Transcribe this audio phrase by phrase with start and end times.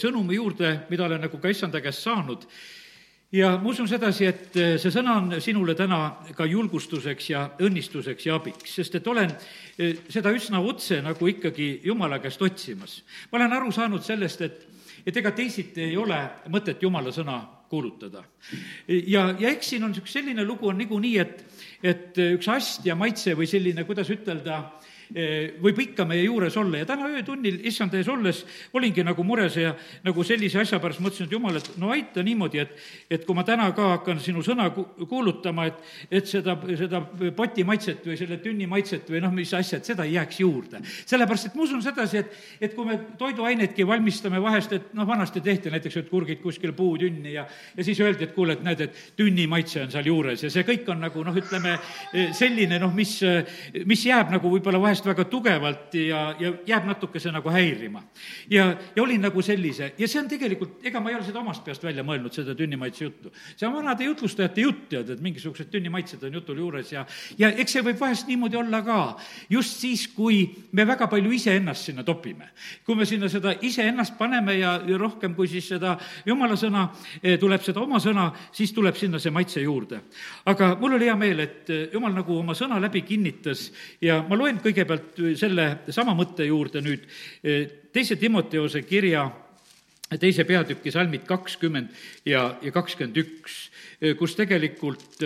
[0.00, 2.46] sõnumi juurde, mida olen nagu ka issanda käest saanud
[3.32, 6.00] ja ma usun sedasi, et see sõna on sinule täna
[6.36, 9.30] ka julgustuseks ja õnnistuseks ja abiks, sest et olen
[10.10, 13.00] seda üsna otse nagu ikkagi Jumala käest otsimas.
[13.30, 14.66] ma olen aru saanud sellest, et,
[15.06, 16.18] et ega teisiti ei ole
[16.50, 17.38] mõtet Jumala sõna
[17.70, 18.24] kuulutada.
[18.88, 21.44] ja, ja eks siin on üks selline lugu on niikuinii, et,
[21.82, 24.89] et üks ast ja maitse või selline, kuidas ütelda, Eh,
[25.62, 28.44] võib ikka meie juures olla ja täna öötunnil issand ees olles
[28.76, 29.72] olingi nagu mures ja
[30.04, 32.76] nagu sellise asja pärast mõtlesin, et jumal, et no aita niimoodi, et
[33.10, 37.00] et kui ma täna ka hakkan sinu sõna ku-, kuulutama, et et seda, seda
[37.36, 40.82] poti maitset või selle tünni maitset või noh, mis asja, et seda ei jääks juurde.
[40.84, 45.40] sellepärast, et ma usun sedasi, et, et kui me toiduainedki valmistame vahest, et noh, vanasti
[45.40, 47.46] tehti näiteks, et kurgid kuskil puutünni ja
[47.76, 50.64] ja siis öeldi, et kuule, et näed, et tünni maitse on seal juures ja see
[50.66, 51.76] kõik on nagu noh, ütleme
[52.36, 53.18] selline noh, mis,
[53.86, 58.02] mis jääb nagu võib-olla vahest vahest väga tugevalt ja, ja jääb natukese nagu häirima.
[58.50, 61.64] ja, ja olin nagu sellise ja see on tegelikult, ega ma ei ole seda omast
[61.64, 63.32] peast välja mõelnud, seda tünnimaitse juttu.
[63.56, 67.06] see on vanade jutlustajate jutt, tead, et mingisugused tünnimaitsed on jutul juures ja,
[67.38, 69.16] ja eks see võib vahest niimoodi olla ka,
[69.50, 72.50] just siis, kui me väga palju iseennast sinna topime.
[72.84, 76.88] kui me sinna seda iseennast paneme ja, ja rohkem kui siis seda jumala sõna,
[77.22, 80.00] eh, tuleb seda oma sõna, siis tuleb sinna see maitse juurde.
[80.46, 83.70] aga mul oli hea meel, et eh, jumal nagu oma sõna läbi kinnitas
[84.02, 87.06] ja ma loen kõigepealt kõigepealt selle sama mõtte juurde nüüd.
[87.92, 89.28] Teise Timoteose kirja
[90.18, 91.90] teise peatüki salmid kakskümmend
[92.26, 93.70] ja, ja kakskümmend üks,
[94.18, 95.22] kus tegelikult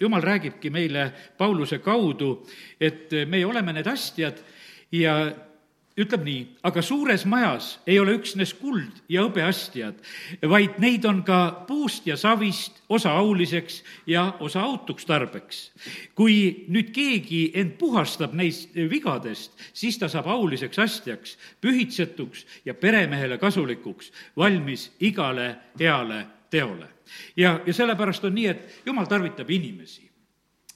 [0.00, 1.08] jumal räägibki meile
[1.38, 2.46] Pauluse kaudu,
[2.80, 4.38] et meie oleme need astjad
[4.94, 5.18] ja
[5.98, 9.98] ütleb nii, aga suures majas ei ole üksnes kuld ja hõbeastjad,
[10.50, 15.70] vaid neid on ka puust ja savist, osa auliseks ja osa autuks tarbeks.
[16.14, 23.38] kui nüüd keegi end puhastab neist vigadest, siis ta saab auliseks astjaks, pühitsetuks ja peremehele
[23.38, 26.86] kasulikuks, valmis igale heale teole.
[27.36, 30.08] ja, ja sellepärast on nii, et jumal tarvitab inimesi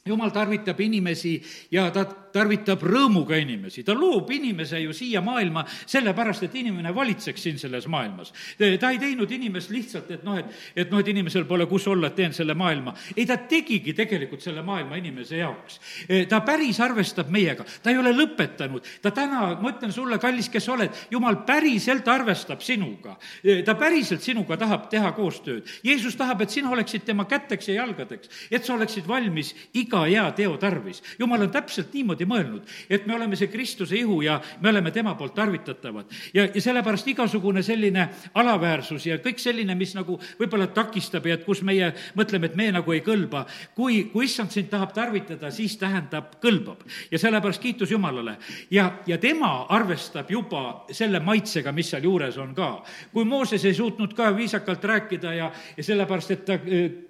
[0.07, 6.47] jumal tarvitab inimesi ja ta tarvitab rõõmuga inimesi, ta loob inimese ju siia maailma sellepärast,
[6.47, 8.33] et inimene valitseks siin selles maailmas.
[8.59, 12.11] ta ei teinud inimest lihtsalt, et noh, et, et noh, et inimesel pole kus olla,
[12.11, 12.95] et teen selle maailma.
[13.17, 15.81] ei, ta tegigi tegelikult selle maailma inimese jaoks.
[16.29, 20.67] ta päris arvestab meiega, ta ei ole lõpetanud, ta täna, ma ütlen sulle, kallis, kes
[20.67, 23.17] sa oled, jumal päriselt arvestab sinuga.
[23.64, 25.69] ta päriselt sinuga tahab teha koostööd.
[25.85, 30.25] Jeesus tahab, et sina oleksid tema käteks ja jalgadeks, et sa oleksid valmis iga hea
[30.37, 31.03] teo tarvis.
[31.19, 34.90] jumal on täpselt niimoodi niimoodi mõelnud, et me oleme see Kristuse ihu ja me oleme
[34.90, 36.06] tema poolt tarvitatavad.
[36.34, 41.44] ja, ja sellepärast igasugune selline alaväärsus ja kõik selline, mis nagu võib-olla takistab ja et
[41.44, 45.77] kus meie mõtleme, et me nagu ei kõlba, kui, kui issand sind tahab tarvitada, siis
[45.77, 46.84] tähendab, kõlbab.
[47.10, 48.36] ja sellepärast kiitus Jumalale.
[48.70, 52.83] ja, ja tema arvestab juba selle maitsega, mis seal juures on ka.
[53.12, 56.58] kui Mooses ei suutnud ka viisakalt rääkida ja, ja sellepärast, et ta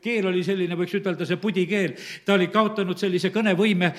[0.02, 1.94] keel oli selline, võiks ütelda, see pudikeel,
[2.24, 3.92] ta oli kaotanud sellise kõnevõime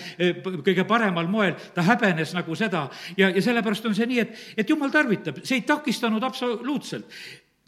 [0.63, 2.87] kõige parem paremal moel, ta häbenes nagu seda
[3.17, 7.09] ja, ja sellepärast on see nii, et, et jumal tarvitab, see ei takistanud absoluutselt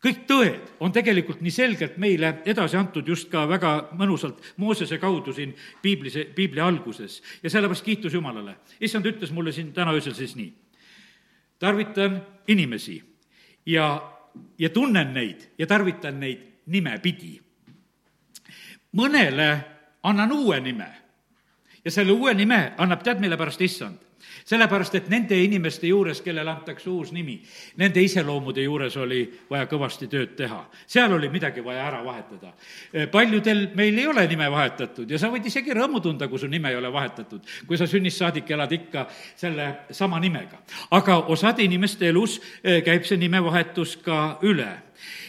[0.06, 5.34] kõik tõed on tegelikult nii selgelt meile edasi antud just ka väga mõnusalt Moosese kaudu
[5.34, 8.58] siin piiblis, piibli alguses ja sellepärast kiitus Jumalale.
[8.80, 10.54] issand ütles mulle siin täna öösel siis nii.
[11.60, 13.02] tarvitan inimesi
[13.66, 13.88] ja,
[14.60, 17.42] ja tunnen neid ja tarvitan neid nimepidi.
[18.94, 19.50] mõnele
[20.04, 21.05] annan uue nime
[21.86, 24.02] ja selle uue nime annab tead, mille pärast issand?
[24.46, 27.38] sellepärast, et nende inimeste juures, kellele antakse uus nimi,
[27.82, 30.60] nende iseloomude juures oli vaja kõvasti tööd teha.
[30.88, 32.54] seal oli midagi vaja ära vahetada.
[33.12, 36.70] paljudel meil ei ole nime vahetatud ja sa võid isegi rõõmu tunda, kui su nime
[36.70, 40.62] ei ole vahetatud, kui sa sünnist saadik elad ikka selle sama nimega.
[40.92, 44.85] aga osade inimeste elus eh, käib see nimevahetus ka üle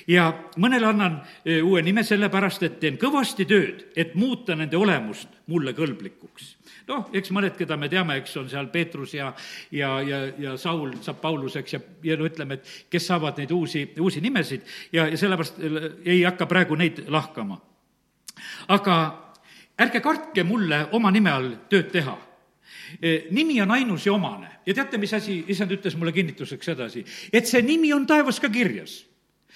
[0.06, 0.26] ja
[0.62, 5.74] mõnele annan e, uue nime sellepärast, et teen kõvasti tööd, et muuta nende olemust mulle
[5.76, 6.54] kõlblikuks.
[6.88, 9.32] noh, eks mõned, keda me teame, eks on seal Peetrus ja,
[9.70, 13.88] ja, ja, ja Saul saab Pauluseks ja, ja no ütleme, et kes saavad neid uusi,
[14.00, 14.62] uusi nimesid
[14.92, 17.58] ja, ja sellepärast e, ei hakka praegu neid lahkama.
[18.68, 18.94] aga
[19.78, 22.16] ärge kartke mulle oma nime all tööd teha
[23.02, 27.04] e, nimi on ainus ja omane ja teate, mis asi, issand ütles mulle kinnituseks edasi,
[27.32, 29.02] et see nimi on taevas ka kirjas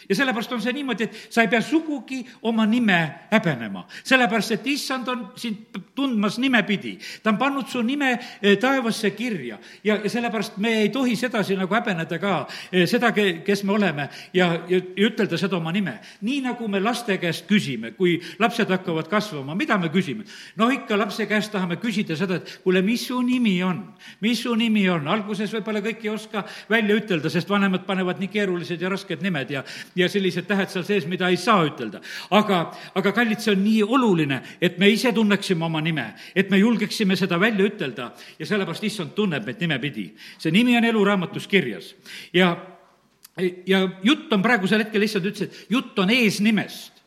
[0.09, 2.99] ja sellepärast on see niimoodi, et sa ei pea sugugi oma nime
[3.31, 6.99] häbenema, sellepärast et issand on sind tundmas nimepidi.
[7.23, 11.57] ta on pannud su nime eh, taevasse kirja ja, ja sellepärast me ei tohi sedasi
[11.57, 15.99] nagu häbeneda ka, eh, seda, kes me oleme ja, ja, ja ütelda seda oma nime.
[16.21, 20.25] nii nagu me laste käest küsime, kui lapsed hakkavad kasvama, mida me küsime?
[20.57, 23.83] no ikka lapse käest tahame küsida seda, et kuule, mis su nimi on,
[24.21, 28.31] mis su nimi on, alguses võib-olla kõik ei oska välja ütelda, sest vanemad panevad nii
[28.33, 29.65] keerulised ja rasked nimed ja
[29.97, 32.01] ja sellised tähed seal sees, mida ei saa ütelda.
[32.31, 32.61] aga,
[32.95, 37.17] aga kallid, see on nii oluline, et me ise tunneksime oma nime, et me julgeksime
[37.17, 40.11] seda välja ütelda ja sellepärast issand tunneb meid nimepidi.
[40.39, 41.95] see nimi on eluraamatus kirjas
[42.33, 42.55] ja,
[43.67, 46.99] ja jutt on praegusel hetkel, issand ütles, et jutt on eesnimest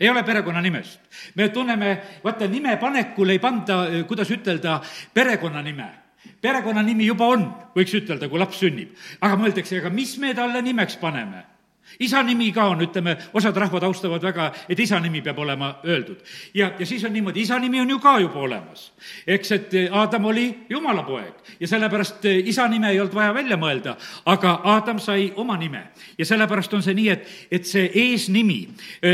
[0.00, 1.00] ei ole perekonnanimest.
[1.34, 4.80] me tunneme, vaata, nime panekul ei panda, kuidas ütelda,
[5.14, 6.06] perekonnanime
[6.42, 7.44] perekonnanimi juba on,
[7.74, 8.94] võiks ütelda, kui laps sünnib.
[9.20, 11.55] aga mõeldakse, aga mis me talle nimeks paneme
[12.00, 16.16] isa nimi ka on, ütleme, osad rahvad austavad väga, et isa nimi peab olema öeldud.
[16.54, 18.92] ja, ja siis on niimoodi, isa nimi on ju ka juba olemas.
[19.26, 23.96] eks, et Aadam oli jumala poeg ja sellepärast isa nime ei olnud vaja välja mõelda,
[24.26, 25.86] aga Aadam sai oma nime.
[26.18, 28.68] ja sellepärast on see nii, et, et see eesnimi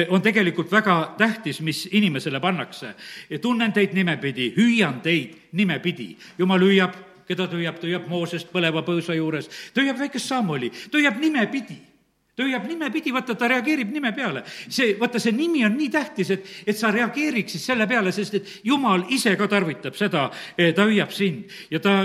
[0.08, 2.94] on tegelikult väga tähtis, mis inimesele pannakse.
[3.40, 6.16] tunnen teid nimepidi, hüüan teid nimepidi.
[6.38, 6.96] jumal hüüab,
[7.28, 11.20] keda ta hüüab, ta hüüab Moosest põleva põõsa juures, ta hüüab väikest Samuli, ta hüüab
[11.20, 11.91] nimepidi
[12.36, 14.42] ta hüüab nimepidi, vaata, ta reageerib nime peale.
[14.46, 18.52] see, vaata, see nimi on nii tähtis, et, et sa reageeriksid selle peale, sest et
[18.64, 21.50] jumal ise ka tarvitab seda, eh, ta hüüab sind.
[21.70, 21.96] Ja ta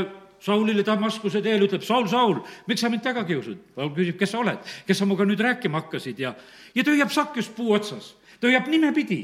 [0.44, 3.58] Saulile Damaskuse teel ütleb, Saul, Saul, miks sa mind taga kiusad?
[3.76, 6.20] Saul küsib, kes sa oled, kes sa minuga nüüd rääkima hakkasid?
[6.22, 6.36] Ja,
[6.76, 9.24] ja ta hüüab sakjus puu otsas, ta hüüab nimepidi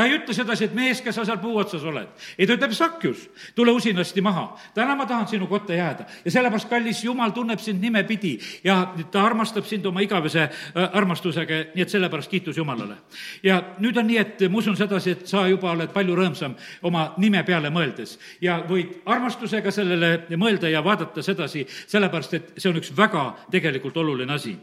[0.00, 2.08] ta ei ütle sedasi, et mees, kes sa seal puu otsas oled.
[2.38, 4.46] ei, ta ütleb, Sakjus, tule usinasti maha.
[4.74, 6.06] täna ma tahan sinu kotta jääda.
[6.24, 11.60] ja sellepärast, kallis Jumal tunneb sind nimepidi ja ta armastab sind oma igavese äh, armastusega,
[11.74, 12.96] nii et sellepärast kiitus Jumalale.
[13.42, 16.56] ja nüüd on nii, et ma usun sedasi, et sa juba oled palju rõõmsam
[16.88, 22.72] oma nime peale mõeldes ja võid armastusega sellele mõelda ja vaadata sedasi, sellepärast et see
[22.72, 24.56] on üks väga tegelikult oluline asi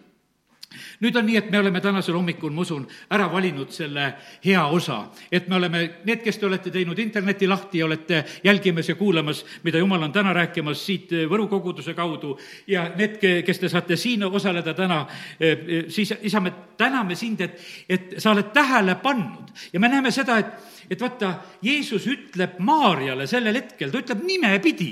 [1.02, 4.08] nüüd on nii, et me oleme tänasel hommikul, ma usun, ära valinud selle
[4.44, 5.00] hea osa,
[5.32, 9.44] et me oleme, need, kes te olete teinud interneti lahti ja olete jälgimas ja kuulamas,
[9.64, 12.34] mida jumal on täna rääkimas siit Võru koguduse kaudu.
[12.68, 15.02] Ja need, kes te saate siin osaleda täna,
[15.40, 17.60] eh, siis isa, me täname sind, et,
[17.90, 19.54] et sa oled tähele pannud.
[19.74, 20.56] Ja me näeme seda, et,
[20.90, 21.34] et vaata,
[21.64, 24.92] Jeesus ütleb Maarjale sellel hetkel, ta ütleb nimepidi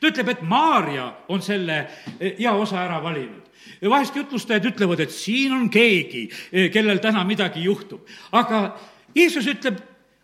[0.00, 1.78] ta ütleb, et Maarja on selle
[2.18, 3.48] eh, hea osa ära valinud.
[3.90, 8.06] Vahest jutlustajad ütlevad, et siin on keegi, eh, kellel täna midagi juhtub.
[8.32, 8.78] aga
[9.14, 9.80] Jeesus ütleb,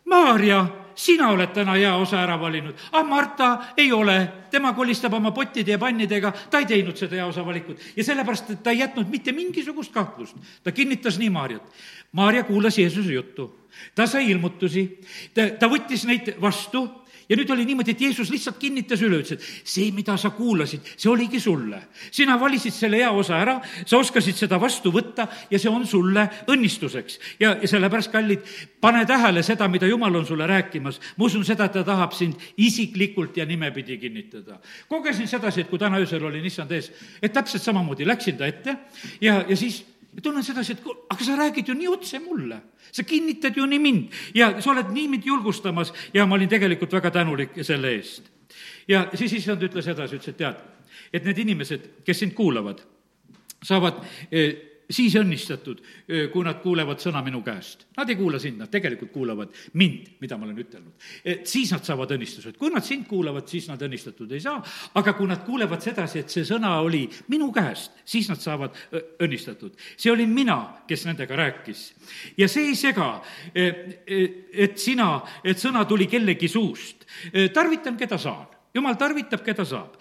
[0.06, 4.16] Maarja, sina oled täna hea osa ära valinud, ah, Marta ei ole,
[4.50, 7.80] tema kolistab oma pottide ja pannidega, ta ei teinud seda hea osa valikut.
[7.96, 10.36] Ja sellepärast, et ta ei jätnud mitte mingisugust kahtlust.
[10.62, 11.72] ta kinnitas nii Maarjat.
[12.12, 13.50] Maarja kuulas Jeesuse juttu,
[13.94, 15.00] ta sai ilmutusi,
[15.34, 16.86] ta, ta võttis neid vastu
[17.28, 20.86] ja nüüd oli niimoodi, et Jeesus lihtsalt kinnitas üle, ütles, et see, mida sa kuulasid,
[20.96, 21.80] see oligi sulle.
[22.10, 23.56] sina valisid selle hea osa ära,
[23.86, 27.18] sa oskasid seda vastu võtta ja see on sulle õnnistuseks.
[27.40, 28.46] ja, ja sellepärast, kallid,
[28.80, 31.00] pane tähele seda, mida Jumal on sulle rääkimas.
[31.16, 34.60] ma usun seda, et ta tahab sind isiklikult ja nimepidi kinnitada.
[34.88, 36.92] kogesin sedasi, et kui täna öösel olin issand ees,
[37.22, 38.76] et täpselt samamoodi läksin ta ette
[39.20, 39.84] ja, ja siis
[40.16, 42.60] ja tunnen sedasi, et aga sa räägid ju nii otse mulle.
[42.92, 46.92] sa kinnitad ju nii mind ja sa oled nii mind julgustamas ja ma olin tegelikult
[46.92, 48.30] väga tänulik selle eest.
[48.88, 50.56] ja siis issand ütles edasi, ütles, et tead,
[51.12, 52.80] et need inimesed, kes sind kuulavad,
[53.62, 54.00] saavad
[54.32, 55.80] eh, siis õnnistatud,
[56.32, 57.86] kui nad kuulevad sõna minu käest.
[57.96, 60.92] Nad ei kuula sind, nad tegelikult kuulavad mind, mida ma olen ütelnud.
[61.44, 62.56] siis nad saavad õnnistused.
[62.56, 64.62] kui nad sind kuulavad, siis nad õnnistatud ei saa,
[64.94, 68.76] aga kui nad kuulevad sedasi, et see sõna oli minu käest, siis nad saavad
[69.20, 69.74] õnnistatud.
[69.96, 71.94] see olin mina, kes nendega rääkis.
[72.36, 73.22] ja see ei sega,
[73.54, 77.06] et sina, et sõna tuli kellegi suust.
[77.52, 78.46] tarvitan, keda saan.
[78.74, 79.96] jumal tarvitab, keda saab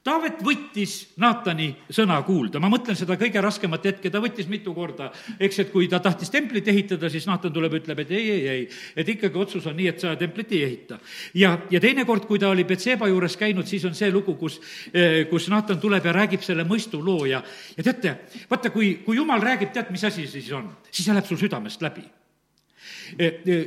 [0.00, 5.10] Taavet võttis Naatani sõna kuulda, ma mõtlen seda kõige raskemat hetke, ta võttis mitu korda,
[5.36, 8.62] eks, et kui ta tahtis templit ehitada, siis Naatan tuleb, ütleb, et ei, ei, ei,
[8.96, 10.96] et ikkagi otsus on nii, et sa templit ei ehita.
[11.36, 14.56] ja, ja teinekord, kui ta oli Betseba juures käinud, siis on see lugu, kus,
[14.94, 17.42] eh, kus Naatan tuleb ja räägib selle mõistuloo ja,
[17.76, 18.16] ja teate,
[18.48, 20.72] vaata, kui, kui jumal räägib, tead, mis asi siis on?
[20.88, 22.08] siis see läheb sul südamest läbi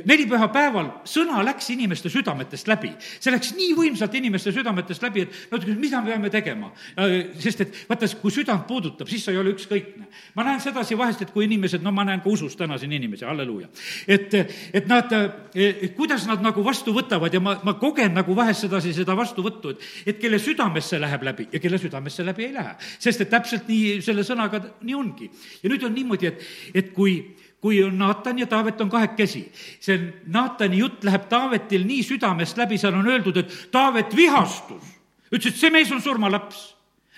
[0.08, 2.92] nelipüha päeval sõna läks inimeste südametest läbi.
[3.20, 6.72] see läks nii võimsalt inimeste südametest läbi, et no mida me peame tegema?
[6.96, 10.08] Eh, sest et vaata, kui südant puudutab, siis sa ei ole ükskõikne.
[10.34, 13.24] ma näen sedasi vahest, et kui inimesed, no ma näen ka usus täna siin inimesi,
[13.24, 13.68] halleluuja.
[14.08, 14.34] et,
[14.72, 15.10] et nad,
[15.96, 19.88] kuidas nad nagu vastu võtavad ja ma, ma kogen nagu vahest sedasi seda vastuvõttu, et,
[20.06, 22.76] et kelle südamesse läheb läbi ja kelle südamesse läbi ei lähe.
[22.98, 25.30] sest et täpselt nii selle sõnaga nii ongi.
[25.62, 27.18] ja nüüd on niimoodi, et, et kui
[27.64, 29.46] kui on Naatan ja Taavet on kahekesi.
[29.80, 29.96] see
[30.28, 34.84] Naatani jutt läheb Taavetil nii südamest läbi, seal on öeldud, et Taavet vihastus.
[35.32, 36.74] ütles, et see mees on surmalaps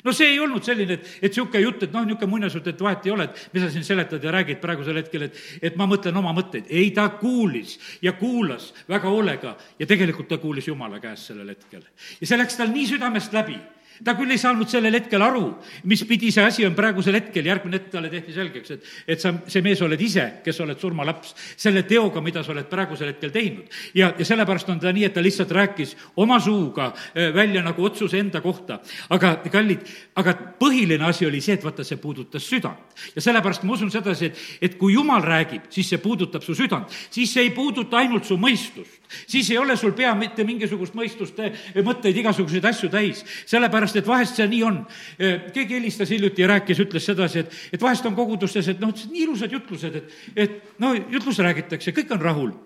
[0.06, 3.08] no see ei olnud selline, et, et niisugune jutt, et noh, niisugune muinasjutt, et vahet
[3.08, 6.14] ei ole, et mis sa siin seletad ja räägid praegusel hetkel, et, et ma mõtlen
[6.20, 6.70] oma mõtteid.
[6.70, 7.74] ei, ta kuulis
[8.06, 11.82] ja kuulas väga hoolega ja tegelikult ta kuulis Jumala käest sellel hetkel.
[12.20, 13.58] ja see läks tal nii südamest läbi
[14.04, 15.44] ta küll ei saanud sellel hetkel aru,
[15.88, 19.32] mis pidi see asi on praegusel hetkel, järgmine hetk talle tehti selgeks, et, et sa,
[19.48, 23.70] see mees oled ise, kes oled surmalaps, selle teoga, mida sa oled praegusel hetkel teinud.
[23.94, 27.84] ja, ja sellepärast on ta nii, et ta lihtsalt rääkis oma suuga äh, välja nagu
[27.84, 28.80] otsuse enda kohta.
[29.10, 29.86] aga kallid,
[30.16, 32.96] aga põhiline asi oli see, et vaata, see puudutas südant.
[33.14, 36.92] ja sellepärast ma usun sedasi, et, et kui jumal räägib, siis see puudutab su südant,
[37.10, 41.38] siis see ei puuduta ainult su mõistust siis ei ole sul pea mitte mingisugust mõistust,
[41.84, 44.80] mõtteid, igasuguseid asju täis, sellepärast et vahest see nii on.
[45.18, 49.22] keegi helistas hiljuti ja rääkis, ütles sedasi, et, et vahest on kogudustes, et noh, nii
[49.26, 52.56] ilusad jutlused, et, et no jutlus räägitakse, kõik on rahul.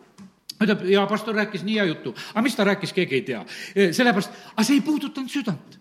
[0.61, 3.45] Ütleb, ja pastor rääkis nii hea jutu, aga mis ta rääkis, keegi ei tea.
[3.75, 5.79] sellepärast, aga see ei puudutanud südant,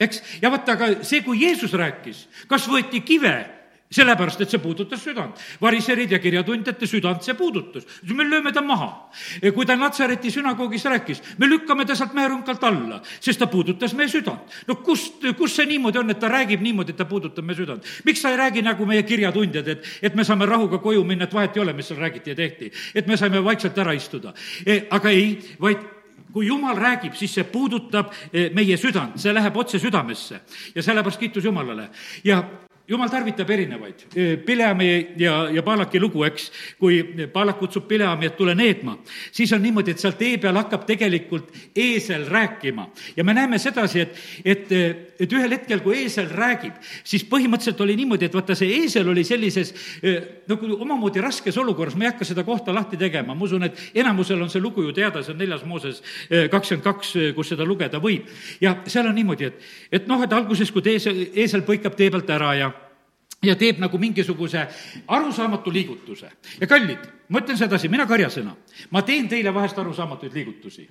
[0.00, 3.61] eks, ja vaata, aga see, kui Jeesus rääkis, kas võeti kive
[3.92, 5.38] sellepärast, et see puudutas südant.
[5.60, 7.84] variserid ja kirjatundjate südant see puudutas.
[8.14, 9.10] me lööme ta maha.
[9.54, 14.08] kui ta Natsareti sünagoogis rääkis, me lükkame ta sealt mäerõnkalt alla, sest ta puudutas meie
[14.08, 14.40] südant.
[14.66, 17.84] no kust, kust see niimoodi on, et ta räägib niimoodi, et ta puudutab meie südant?
[18.04, 21.34] miks ta ei räägi nagu meie kirjatundjad, et, et me saame rahuga koju minna, et
[21.34, 22.72] vahet ei ole, mis seal räägiti ja tehti.
[22.94, 24.34] et me saime vaikselt ära istuda
[24.66, 24.86] e,.
[24.90, 25.78] aga ei, vaid
[26.32, 30.40] kui jumal räägib, siis see puudutab e, meie südant, see läheb otse südamesse
[30.74, 31.90] ja sellepärast kiitus Jumalale.
[32.24, 32.42] ja
[32.88, 34.04] jumal tarvitab erinevaid.
[34.46, 34.88] Pileami
[35.20, 36.48] ja, ja Paalaki lugu, eks,
[36.80, 37.00] kui
[37.32, 38.96] Paalak kutsub Pileami, et tule needma,
[39.32, 42.88] siis on niimoodi, et seal tee peal hakkab tegelikult eesel rääkima.
[43.16, 44.72] ja me näeme sedasi, et, et,
[45.20, 49.24] et ühel hetkel, kui eesel räägib, siis põhimõtteliselt oli niimoodi, et vaata, see eesel oli
[49.24, 49.74] sellises
[50.50, 54.42] nagu omamoodi raskes olukorras, ma ei hakka seda kohta lahti tegema, ma usun, et enamusel
[54.42, 56.02] on see lugu ju teada, see on neljas Mooses
[56.50, 58.26] kakskümmend kaks, kus seda lugeda võib.
[58.60, 59.66] ja seal on niimoodi, et,
[60.00, 62.72] et noh, et alguses, kui eesel, eesel põikab tee pealt ära ja
[63.42, 64.66] ja teeb nagu mingisuguse
[65.08, 66.30] arusaamatu liigutuse.
[66.60, 68.54] ja kallid, ma ütlen sedasi, mina karjasena,
[68.90, 70.88] ma teen teile vahest arusaamatuid liigutusi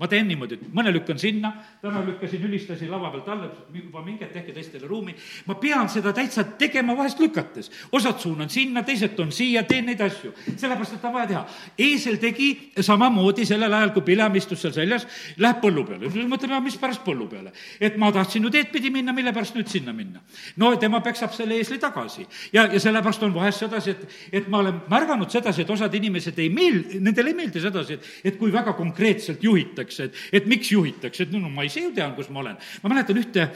[0.00, 1.50] ma teen niimoodi, et mõne lükkan sinna,
[1.82, 5.12] täna lükkasin, ülistasin lava pealt alla, juba minge, tehke teistele ruumi.
[5.46, 7.70] ma pean seda täitsa tegema vahest lükates.
[7.92, 10.32] osad suunan sinna, teised toon siia, teen neid asju.
[10.56, 11.44] sellepärast, et on vaja teha.
[11.78, 16.08] eesel tegi samamoodi sellel ajal, kui Pilam istus seal seljas, läheb põllu peale.
[16.08, 17.52] mõtleme, aga mispärast põllu peale?
[17.80, 20.24] et ma tahtsin ju teed pidi minna, mille pärast nüüd sinna minna?
[20.56, 22.26] no tema peksab selle eesli tagasi.
[22.56, 26.38] ja, ja sellepärast on vahest sedasi, et, et ma olen märganud sedasi, et osad inimesed
[26.40, 30.46] ei meel-, nendele ei meeldi sedasi, et, et kui väga konkreetselt juhitakse juhitakse, et, et
[30.46, 32.56] miks juhitakse, et no, no ma ise ju tean, kus ma olen.
[32.82, 33.48] ma mäletan ühte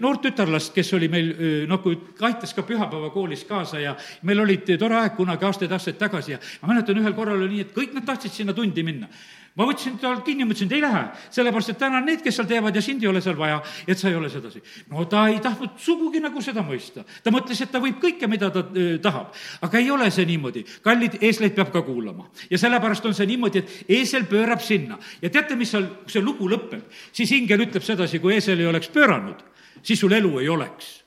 [0.00, 1.32] noort tütarlast, kes oli meil
[1.68, 6.40] noh, kui aitas ka pühapäevakoolis kaasa ja meil olid tore aeg kunagi aastaid-aastaid tagasi ja
[6.62, 9.10] ma mäletan, ühel korral oli nii, et kõik nad tahtsid sinna tundi minna
[9.58, 11.02] ma võtsin tal kinni, ma ütlesin, et ei lähe,
[11.34, 13.98] sellepärast et täna on need, kes seal teevad ja sind ei ole seal vaja, et
[13.98, 14.62] sa ei ole sedasi.
[14.90, 17.04] no ta ei tahtnud sugugi nagu seda mõista.
[17.24, 19.34] ta mõtles, et ta võib kõike, mida ta äh, tahab.
[19.66, 20.64] aga ei ole see niimoodi.
[20.82, 22.30] kallid, eesleid peab ka kuulama.
[22.50, 24.98] ja sellepärast on see niimoodi, et eesel pöörab sinna.
[25.22, 28.70] ja teate, mis seal, kui see lugu lõpeb, siis ingel ütleb sedasi, kui eesel ei
[28.70, 29.42] oleks pööranud,
[29.82, 31.02] siis sul elu ei oleks.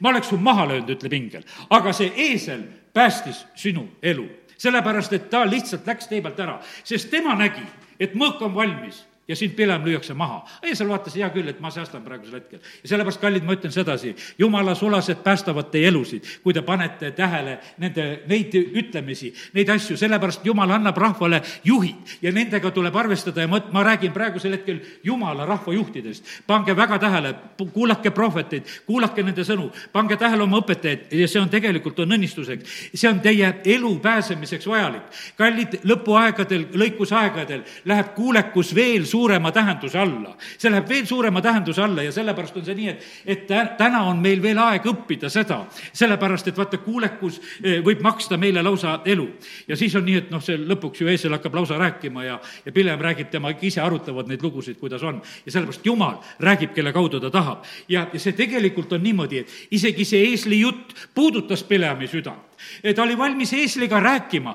[0.00, 2.64] ma oleks su maha löönud, ütleb ingel, aga see eesel
[2.96, 4.26] päästis sinu elu
[4.58, 7.64] sellepärast et ta lihtsalt läks tee pealt ära, sest tema nägi,
[8.00, 10.44] et mõõk on valmis ja sind pilem lüüakse maha.
[10.62, 12.60] eesel vaatas, hea küll, et ma säästan praegusel hetkel.
[12.82, 17.58] ja sellepärast, kallid, ma ütlen sedasi, jumala sulased päästavad teie elusid, kui te panete tähele
[17.78, 23.50] nende, neid ütlemisi, neid asju, sellepärast jumal annab rahvale juhid ja nendega tuleb arvestada ja
[23.50, 26.24] ma, ma räägin praegusel hetkel jumala rahva juhtidest.
[26.46, 27.34] pange väga tähele,
[27.72, 32.80] kuulake prohveteid, kuulake nende sõnu, pange tähele oma õpetajaid ja see on tegelikult, on õnnistuseks.
[32.94, 35.04] see on teie elu pääsemiseks vajalik.
[35.36, 40.36] kallid, lõpuaegadel, lõikusaegadel läheb kuulekus veel suuremaks suurema tähenduse alla.
[40.58, 44.20] see läheb veel suurema tähenduse alla ja sellepärast on see nii, et, et täna on
[44.22, 45.60] meil veel aeg õppida seda,
[45.92, 49.28] sellepärast et vaata, kuulekus eh, võib maksta meile lausa elu.
[49.68, 52.74] ja siis on nii, et noh, see lõpuks ju eesel hakkab lausa rääkima ja, ja
[52.74, 55.22] Pilem räägib, temaga ise arutavad neid lugusid, kuidas on.
[55.46, 57.66] ja sellepärast Jumal räägib, kelle kaudu ta tahab.
[57.88, 62.47] ja, ja see tegelikult on niimoodi, et isegi see eesli jutt puudutas Pilemi südant
[62.94, 64.54] ta oli valmis eesliga rääkima,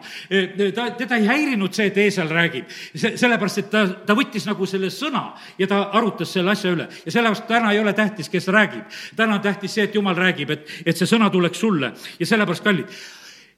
[0.75, 2.69] ta, teda ei häirinud see, et eesel räägib.
[2.95, 5.25] see, sellepärast, et ta, ta võttis nagu selle sõna
[5.59, 6.87] ja ta arutas selle asja üle.
[7.05, 8.85] ja sellepärast täna ei ole tähtis, kes räägib.
[9.15, 12.63] täna on tähtis see, et jumal räägib, et, et see sõna tuleks sulle ja sellepärast,
[12.63, 12.97] kallid,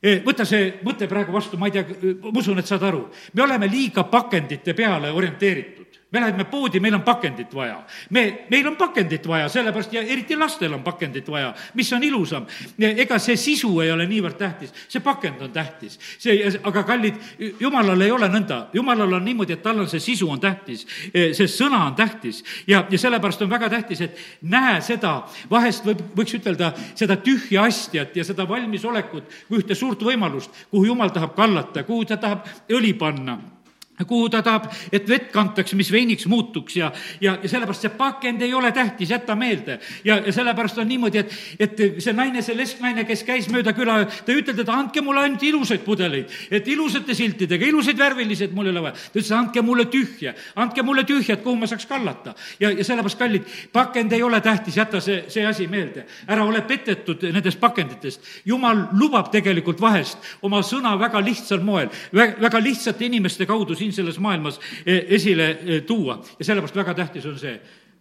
[0.01, 3.07] e, võta see mõte praegu vastu, ma ei tea, ma usun, et saad aru.
[3.33, 7.83] me oleme liiga pakendite peale orienteeritud me läheme poodi, meil on pakendit vaja.
[8.09, 12.45] me, meil on pakendit vaja, sellepärast ja eriti lastel on pakendit vaja, mis on ilusam.
[12.79, 15.99] ega see sisu ei ole niivõrd tähtis, see pakend on tähtis.
[16.19, 17.17] see, aga kallid,
[17.59, 21.49] jumalal ei ole nõnda, jumalal on niimoodi, et tal on see sisu on tähtis, see
[21.51, 25.17] sõna on tähtis ja, ja sellepärast on väga tähtis, et näe seda,
[25.49, 30.85] vahest võib, võiks ütelda, seda tühja astjat ja seda valmisolekut kui ühte suurt võimalust, kuhu
[30.91, 33.39] jumal tahab kallata, kuhu ta tahab õli panna
[34.03, 36.89] kuhu ta tahab, et vett kantakse, mis veiniks muutuks ja,
[37.23, 39.79] ja, ja sellepärast see pakend ei ole tähtis, jäta meelde.
[40.03, 44.01] ja, ja sellepärast on niimoodi, et, et see naine, see lesknaine, kes käis mööda küla,
[44.05, 48.67] ta ei ütelnud, et andke mulle ainult ilusaid pudeleid, et ilusate siltidega, ilusaid värvilised mul
[48.67, 48.99] ei ole vaja.
[49.13, 52.35] ta ütles, andke mulle tühja, andke mulle tühjat, kuhu ma saaks kallata.
[52.59, 56.03] ja, ja sellepärast, kallid, pakend ei ole tähtis, jäta see, see asi meelde.
[56.27, 58.21] ära ole petetud nendest pakenditest.
[58.45, 64.19] jumal lubab tegelikult vahest oma sõna väga lihtsal moel, väga lihtsate inimeste kaudu siin selles
[64.21, 67.57] maailmas e, esile e, tuua ja sellepärast väga tähtis on see,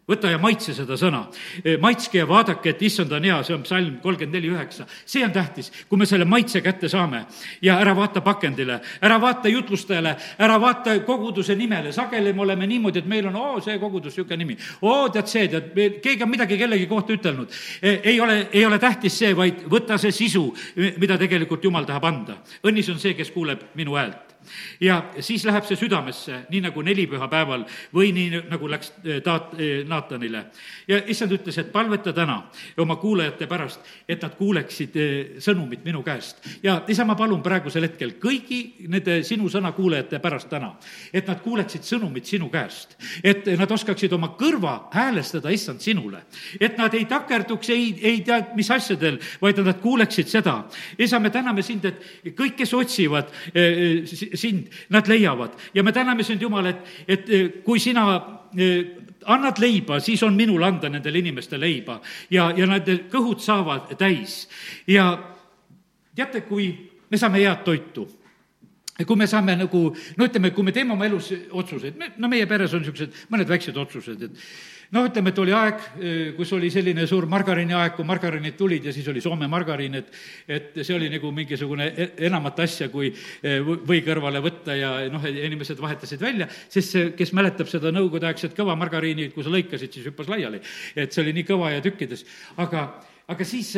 [0.09, 1.23] võta ja maitse seda sõna.
[1.64, 4.87] E, maitske ja vaadake, et issand on hea, see on psalm kolmkümmend neli üheksa.
[5.07, 7.25] see on tähtis, kui me selle maitse kätte saame
[7.62, 12.99] ja ära vaata pakendile, ära vaata jutlustajale, ära vaata koguduse nimele, sageli me oleme niimoodi,
[12.99, 14.59] et meil on, oo, see kogudus, niisugune nimi.
[14.83, 15.73] oo, tead see, tead,
[16.03, 17.49] keegi on midagi kellegi kohta ütelnud.
[17.83, 20.47] ei ole, ei ole tähtis see, vaid võta see sisu,
[21.00, 22.38] mida tegelikult Jumal tahab anda.
[22.64, 24.24] õnnis on see, kes kuuleb minu häält
[24.81, 29.85] ja siis läheb see südamesse, nii nagu nelipühapäeval või nii nagu läks eh, taat-, eh,
[29.89, 30.45] Naatanile.
[30.89, 32.43] ja issand ütles, et palveta täna
[32.79, 36.43] oma kuulajate pärast, et nad kuuleksid eh, sõnumit minu käest.
[36.63, 40.75] ja isa, ma palun praegusel hetkel kõigi nende sinu sõna kuulajate pärast täna,
[41.13, 42.97] et nad kuuleksid sõnumit sinu käest.
[43.23, 46.25] et nad oskaksid oma kõrva häälestada, issand, sinule.
[46.61, 50.65] et nad ei takerduks ei, ei tea mis asjadel, vaid nad kuuleksid seda.
[50.99, 53.31] isa, me täname sind, et kõik, kes otsivad
[54.37, 58.07] sind nad leiavad ja me täname sind, Jumal, et, et eh, kui sina
[58.57, 62.00] eh, annad leiba, siis on minul anda nendele inimestele leiba
[62.31, 64.45] ja, ja nende kõhud saavad täis.
[64.87, 65.12] ja
[66.14, 66.69] teate, kui
[67.11, 68.07] me saame head toitu,
[69.07, 72.47] kui me saame nagu, no ütleme, kui me teeme oma elus otsuseid, me, no meie
[72.50, 74.45] peres on niisugused mõned väiksed otsused, et
[74.93, 75.85] noh, ütleme, et oli aeg,
[76.37, 80.12] kus oli selline suur margariini aeg, kui margariinid tulid ja siis oli Soome margariin, et
[80.49, 83.12] et see oli nagu mingisugune e-, enamat asja, kui
[83.88, 88.76] või kõrvale võtta ja noh, inimesed vahetasid välja, sest see, kes mäletab seda nõukogudeaegset kõva
[88.79, 90.61] margariini, kui sa lõikasid, siis hüppas laiali.
[90.97, 92.26] et see oli nii kõva ja tükkides,
[92.57, 92.88] aga
[93.29, 93.73] aga siis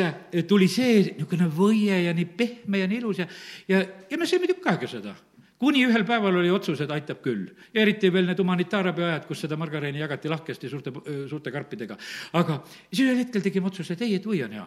[0.49, 3.29] tuli see niisugune võie ja nii pehme ja nii ilus ja,
[3.71, 5.15] ja, ja me sõime tükk aega seda
[5.59, 7.49] kuni ühel päeval oli otsus, et aitab küll.
[7.75, 10.93] eriti veel need humanitaarabi ajad, kus seda margareeni jagati lahkesti suurte,
[11.31, 11.97] suurte karpidega.
[12.33, 14.67] aga siis ühel hetkel tegime otsuse, et ei, et või on hea.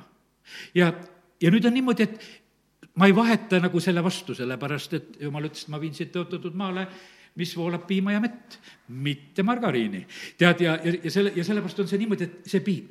[0.82, 0.92] ja,
[1.42, 5.64] ja nüüd on niimoodi, et ma ei vaheta nagu selle vastu, sellepärast et jumal ütles,
[5.64, 6.88] et ma viin siit tõotatud maale,
[7.40, 8.58] mis voolab piima ja mett,
[8.90, 10.06] mitte margariini.
[10.38, 12.90] tead, ja, ja, ja selle, ja sellepärast on see niimoodi, et see piim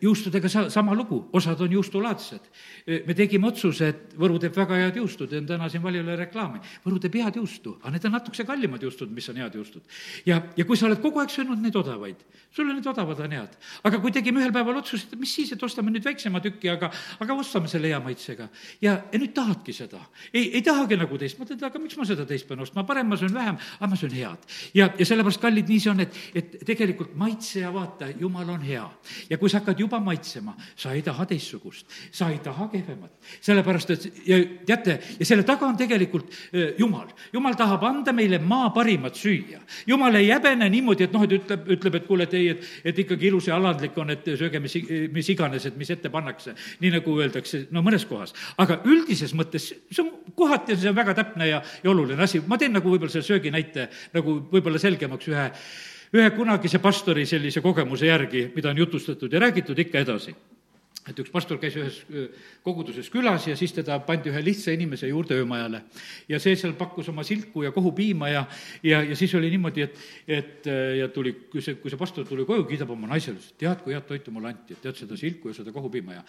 [0.00, 2.50] juustudega sa-, sama lugu, osad on juustulaadsed.
[3.06, 6.60] me tegime otsuse, et Võru teeb väga head juustud, teen täna siin valijale reklaami.
[6.84, 9.82] Võru teeb head juustu, aga need on natukese kallimad juustud, mis on head juustud.
[10.26, 12.22] ja, ja kui sa oled kogu aeg söönud neid odavaid,
[12.54, 13.56] sulle need odavad on head.
[13.84, 16.90] aga kui tegime ühel päeval otsuse, et mis siis, et ostame nüüd väiksema tüki, aga,
[17.20, 18.48] aga ostame selle hea maitsega.
[18.80, 20.00] ja, ja nüüd tahadki seda.
[20.32, 23.18] ei, ei tahagi nagu teist, mõtled, aga miks ma seda teist pean ostma, parem ma
[23.20, 24.48] söön vähem, aga ma söön head.
[24.74, 28.62] ja, ja sellepärast, kallid, nii see on, et, et tegelikult maitse ja vaata, jumal on
[28.62, 28.86] hea.
[29.30, 33.10] ja kui sa hakkad hakkad juba maitsema, sa ei taha teistsugust, sa ei taha kehvemat.
[33.40, 36.30] sellepärast, et ja teate, ja selle taga on tegelikult
[36.78, 37.08] Jumal.
[37.32, 39.60] Jumal tahab anda meile maa parimat süüa.
[39.86, 42.98] Jumal ei häbene niimoodi, et noh, et ütleb, ütleb, et kuule, et ei, et, et
[42.98, 44.76] ikkagi ilus ja alandlik on, et sööge mis,
[45.12, 46.54] mis iganes, et mis ette pannakse.
[46.80, 48.34] nii nagu öeldakse, no mõnes kohas.
[48.58, 52.42] aga üldises mõttes, see on kohati, see on väga täpne ja, ja oluline asi.
[52.46, 55.50] ma teen nagu võib-olla selle sööginäite nagu võib-olla selgemaks ühe
[56.14, 60.34] ühe kunagise pastori sellise kogemuse järgi, mida on jutustatud ja räägitud ikka edasi
[61.04, 61.96] et üks pastor käis ühes
[62.64, 65.82] koguduses külas ja siis teda pandi ühe lihtsa inimese juurde öömajale.
[66.28, 68.44] ja see seal pakkus oma silku ja kohupiima ja,
[68.82, 72.46] ja, ja siis oli niimoodi, et, et ja tuli, kui see, kui see pastor tuli
[72.48, 75.18] koju, kiidab oma naisele, ütles, et tead, kui head toitu mulle anti, et tead seda
[75.20, 76.24] silku ja seda kohupiima ja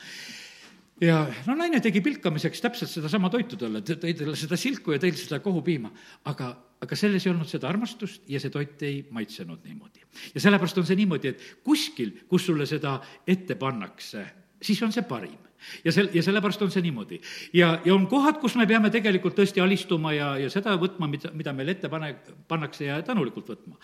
[1.04, 5.15] ja no naine tegi pilkamiseks täpselt sedasama toitu talle, tõi talle seda silku ja tõi
[5.15, 5.91] seda kohupiima,
[6.32, 6.52] aga,
[6.86, 10.06] aga selles ei olnud seda armastust ja see toit ei maitsenud niimoodi.
[10.36, 14.26] ja sellepärast on see niimoodi, et kuskil, kus sulle seda ette pannakse,
[14.62, 15.41] siis on see parim
[15.86, 17.19] ja sel-, ja sellepärast on see niimoodi.
[17.54, 21.32] ja, ja on kohad, kus me peame tegelikult tõesti alistuma ja, ja seda võtma, mida,
[21.34, 22.13] mida meile ette pane,
[22.48, 23.80] pannakse ja tänulikult võtma.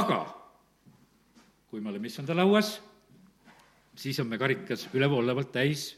[0.00, 0.22] aga
[1.70, 2.80] kui me oleme issanda lauas,
[3.94, 5.92] siis on me karikas ülevoolevalt täis,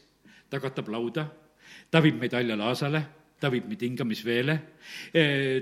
[0.49, 1.25] ta katab lauda,
[1.89, 3.01] ta viib meid haljale aasale
[3.43, 4.57] ta viib meid hingamisveele,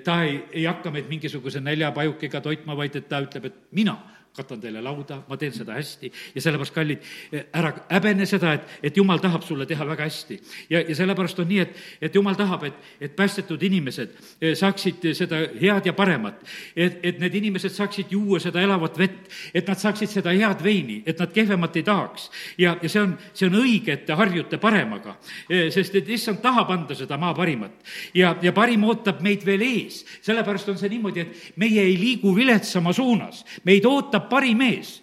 [0.05, 3.97] ta ei, ei hakka meid mingisuguse näljapajukiga toitma, vaid et ta ütleb, et mina
[4.35, 7.07] katan teile lauda, ma teen seda hästi ja sellepärast, kallid,
[7.51, 10.37] ära häbene seda, et, et jumal tahab sulle teha väga hästi.
[10.71, 15.09] ja, ja sellepärast on nii, et, et jumal tahab, et, et päästetud inimesed eh, saaksid
[15.17, 16.39] seda head ja paremat.
[16.75, 21.01] et, et need inimesed saaksid juua seda elavat vett, et nad saaksid seda head veini,
[21.05, 22.29] et nad kehvemat ei tahaks.
[22.57, 25.17] ja, ja see on, see on õige, et te harjute paremaga,
[25.49, 27.75] eh, sest et issand tahab anda seda maa parimat.
[28.15, 32.31] ja, ja parim ootab meid veel ees, sellepärast on see niimoodi, et meie ei liigu
[32.35, 35.01] viletsama suunas, meid ootab ootab parim ees.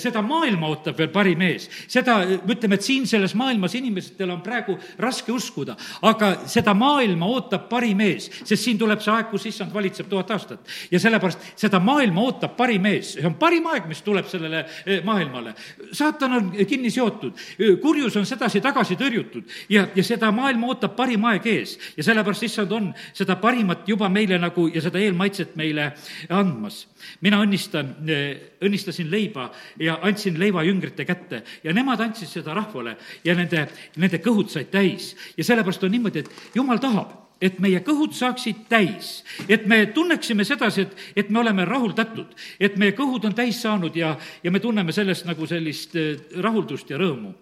[0.00, 1.68] seda maailma ootab veel parim ees.
[1.88, 7.68] seda, ütleme, et siin selles maailmas inimestel on praegu raske uskuda, aga seda maailma ootab
[7.68, 10.60] parim ees, sest siin tuleb see aeg, kus issand valitseb tuhat aastat.
[10.90, 15.02] ja sellepärast seda maailma ootab parim ees, see on parim aeg, mis tuleb sellele eh,
[15.04, 15.54] maailmale.
[15.92, 17.34] saatan on kinni seotud,
[17.82, 22.72] kurjus on sedasi-tagasi tõrjutud ja, ja seda maailma ootab parim aeg ees ja sellepärast issand
[22.72, 25.92] on seda parimat juba meile nagu ja seda eelmaitset meile
[26.28, 26.84] andmas
[27.20, 29.50] mina õnnistan, eh, õnnistasin leiba
[29.80, 31.42] ja andsin leiva jüngrite kätte.
[31.64, 35.14] Ja nemad andsid seda rahvale ja nende, nende kõhud said täis.
[35.36, 40.44] ja sellepärast on niimoodi, et jumal tahab, et meie kõhud saaksid täis, et me tunneksime
[40.46, 44.62] sedasi, et, et me oleme rahuldatud, et meie kõhud on täis saanud ja, ja me
[44.62, 47.34] tunneme sellest nagu sellist eh, rahuldust ja rõõmu.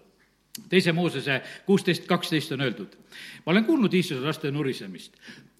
[0.69, 2.91] Teise Moosese kuusteist, kaksteist on öeldud.
[3.45, 5.17] ma olen kuulnud Iisuse laste nurisemist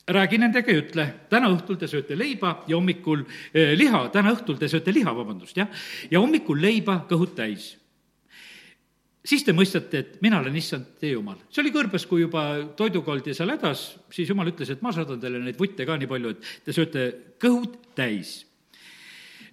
[0.07, 4.59] räägi nendega ja ütle, täna õhtul te sööte leiba ja hommikul eh, liha, täna õhtul
[4.59, 5.71] te sööte liha, vabandust, jah,
[6.11, 7.73] ja hommikul leiba kõhud täis.
[9.23, 11.37] siis te mõistate, et mina olen issand teie jumal.
[11.49, 15.19] see oli kõrbes, kui juba toiduga oldi seal hädas, siis jumal ütles, et ma saadan
[15.19, 17.07] teile neid vutte ka nii palju, et te sööte
[17.39, 18.41] kõhud täis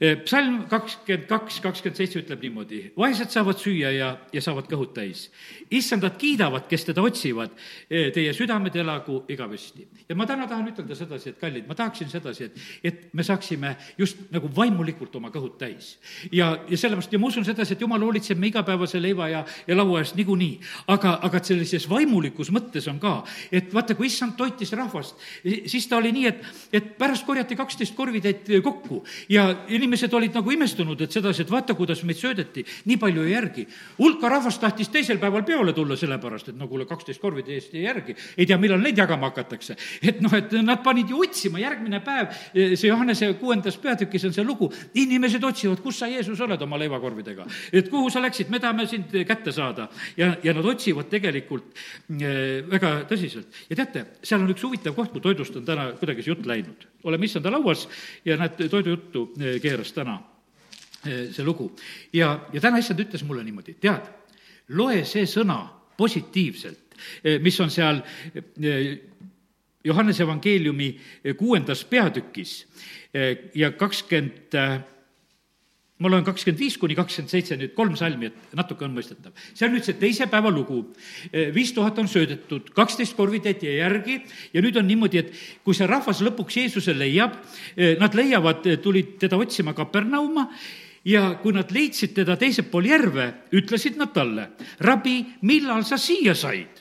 [0.00, 5.26] psalm kakskümmend kaks, kakskümmend seitse ütleb niimoodi, vaesed saavad süüa ja, ja saavad kõhud täis.
[5.70, 7.52] issandad kiidavad, kes teda otsivad,
[7.90, 9.86] eh, teie südamed elagu igavesti.
[10.08, 13.76] ja ma täna tahan ütelda sedasi, et kallid, ma tahaksin sedasi, et, et me saaksime
[13.98, 15.98] just nagu vaimulikult oma kõhud täis.
[16.32, 19.76] ja, ja sellepärast ja ma usun sedasi, et jumal hoolitseb me igapäevase leiva ja, ja
[19.76, 20.60] laua eest niikuinii.
[20.88, 23.18] aga, aga sellises vaimulikus mõttes on ka,
[23.52, 27.94] et vaata, kui issand toitis rahvast, siis ta oli nii, et, et pärast korjati kaksteist
[27.94, 32.62] korvitäit kokku ja inimesed inimesed olid nagu imestunud, et sedasi, et vaata, kuidas meid söödeti,
[32.86, 33.66] nii palju ei järgi.
[33.98, 37.84] hulka rahvast tahtis teisel päeval peole tulla, sellepärast et no kuule, kaksteist korvi täiesti ei
[37.84, 38.14] järgi.
[38.36, 39.76] ei tea, millal neid jagama hakatakse.
[40.02, 44.44] et noh, et nad panid ju otsima, järgmine päev, see Johannese kuuendas peatükis on see
[44.44, 47.46] lugu, inimesed otsivad, kus sa, Jeesus, oled oma leivakorvidega.
[47.72, 49.88] et kuhu sa läksid, me tahame sind kätte saada.
[50.16, 53.50] ja, ja nad otsivad tegelikult äh, väga tõsiselt.
[53.70, 56.86] ja teate, seal on üks huvitav koht, kui toidust on täna kuidagi see jutt läinud.
[57.04, 57.88] oleme issanda lauas
[58.24, 60.20] ja näed, toidujuttu äh, keerame keeras täna
[61.06, 61.70] eh, see lugu.
[62.12, 64.08] ja, ja täna issand ütles mulle niimoodi, tead,
[64.76, 65.62] loe see sõna
[65.96, 68.02] positiivselt, eh, mis on seal
[68.34, 68.98] eh,
[69.84, 70.90] Johannese evangeeliumi
[71.40, 72.66] kuuendas peatükis
[73.56, 74.52] ja kakskümmend
[76.00, 79.34] ma loen kakskümmend viis kuni kakskümmend seitse, nüüd kolm salmi, et natuke on mõistetav.
[79.54, 80.82] see on nüüd see teise päeva lugu.
[81.54, 84.20] viis tuhat on söödetud, kaksteist korvitäit jäi järgi
[84.54, 85.32] ja nüüd on niimoodi, et
[85.64, 87.36] kui see rahvas lõpuks Jeesuse leiab,
[88.00, 90.48] nad leiavad, tulid teda otsima Kapernauma
[91.04, 96.34] ja kui nad leidsid teda teisel pool järve, ütlesid nad talle, rabi, millal sa siia
[96.34, 96.80] said?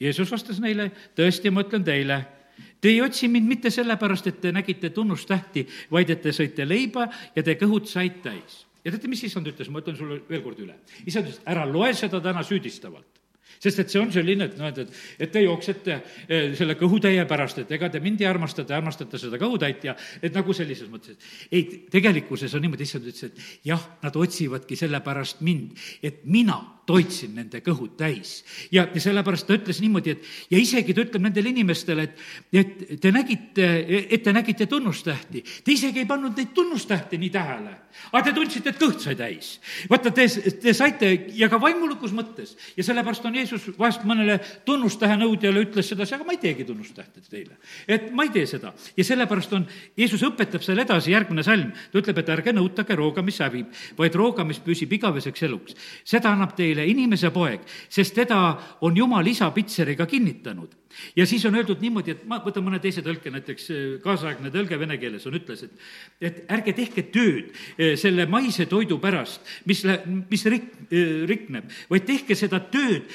[0.00, 2.35] Jeesus vastas neile, tõesti, ma ütlen teile
[2.80, 7.08] Te ei otsi mind mitte sellepärast, et te nägite tunnustähti, vaid et te sõite leiba
[7.34, 8.64] ja te kõhud said täis.
[8.84, 10.74] ja teate, mis issand ütles, ma ütlen sulle veel kord üle.
[11.06, 13.16] issand ütles, ära loe seda täna süüdistavalt
[13.58, 17.26] sest et see on selline, et noh, et, et, et te jooksete eh, selle kõhutäie
[17.28, 20.90] pärast, et ega te mind ei armasta, te armastate seda kõhutäit ja et nagu sellises
[20.92, 21.18] mõttes.
[21.50, 27.34] ei, tegelikkuses on niimoodi, issand ütles, et jah, nad otsivadki sellepärast mind, et mina toitsin
[27.34, 28.44] nende kõhud täis.
[28.70, 33.12] ja, sellepärast ta ütles niimoodi, et ja isegi ta ütleb nendele inimestele, et, et te
[33.12, 33.66] nägite,
[34.06, 35.42] et te nägite tunnustähti.
[35.64, 37.74] Te isegi ei pannud neid tunnustähti nii tähele,
[38.12, 39.56] aga te tundsite, et kõht sai täis.
[39.90, 40.28] vaata, te,
[40.62, 43.45] te saite ja ka vaimulikus mõttes ja sellepärast on Jeesus
[43.78, 47.56] vahest mõnele tunnustähe nõudjale ütles sedasi, aga ma ei teegi tunnustähte teile.
[47.88, 52.00] et ma ei tee seda ja sellepärast on, Jeesus õpetab seal edasi, järgmine salm, ta
[52.00, 55.76] ütleb, et ärge nõutage rooga, mis hävib, vaid rooga, mis püsib igaveseks eluks.
[56.04, 58.40] seda annab teile inimese poeg, sest teda
[58.80, 60.85] on Jumal isa pitseriga kinnitanud
[61.16, 64.78] ja siis on öeldud niimoodi, et ma võtan mõne teise tõlke, näiteks eh, kaasaegne tõlge
[64.80, 69.82] vene keeles on, ütles, et et ärge tehke tööd eh, selle maise toidu pärast, mis,
[70.30, 73.08] mis rik-, eh, rikneb, vaid tehke seda tööd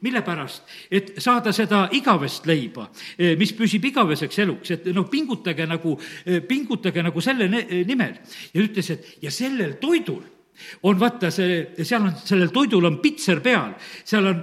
[0.00, 0.64] mille pärast?
[0.90, 2.86] et saada seda igavest leiba,
[3.38, 5.96] mis püsib igaveseks eluks, et noh, pingutage nagu,
[6.48, 8.14] pingutage nagu selle nimel.
[8.54, 10.22] ja ütles, et ja sellel toidul
[10.82, 14.40] on vaata see, seal on, sellel toidul on pitser peal, seal on